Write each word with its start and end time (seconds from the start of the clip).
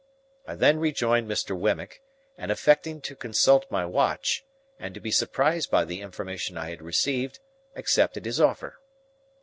I 0.47 0.55
then 0.55 0.79
rejoined 0.79 1.29
Mr. 1.29 1.55
Wemmick, 1.55 2.01
and 2.35 2.49
affecting 2.51 3.01
to 3.01 3.15
consult 3.15 3.69
my 3.69 3.85
watch, 3.85 4.43
and 4.79 4.95
to 4.95 4.99
be 4.99 5.11
surprised 5.11 5.69
by 5.69 5.85
the 5.85 6.01
information 6.01 6.57
I 6.57 6.71
had 6.71 6.81
received, 6.81 7.39
accepted 7.75 8.25
his 8.25 8.41
offer. 8.41 8.79